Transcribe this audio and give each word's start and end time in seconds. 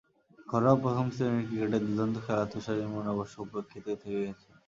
ঘরোয়া 0.47 0.75
প্রথম 0.83 1.05
শ্রেণির 1.09 1.45
ক্রিকেটে 1.47 1.77
দুর্দান্ত 1.85 2.15
খেলা 2.25 2.43
তুষার 2.51 2.77
ইমরান 2.79 3.07
অবশ্য 3.15 3.35
উপেক্ষিতই 3.45 3.97
থেকে 4.01 4.19
গেছেন। 4.23 4.51